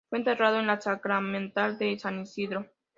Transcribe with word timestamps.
Fue 0.09 0.17
enterrado 0.17 0.59
en 0.59 0.65
la 0.65 0.81
Sacramental 0.81 1.77
de 1.77 1.99
San 1.99 2.19
Isidro. 2.21 2.65